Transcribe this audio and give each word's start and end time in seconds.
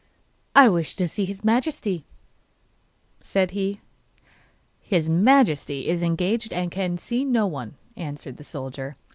'I 0.55 0.69
wish 0.69 0.95
to 0.95 1.07
see 1.07 1.25
his 1.25 1.43
Majesty,' 1.43 2.05
said 3.19 3.51
he. 3.51 3.81
'His 4.79 5.07
Majesty 5.07 5.87
is 5.89 6.01
engaged, 6.01 6.51
and 6.51 6.71
can 6.71 6.97
see 6.97 7.23
no 7.23 7.45
one,' 7.45 7.75
answered 7.95 8.37
the 8.37 8.43
soldier. 8.43 8.95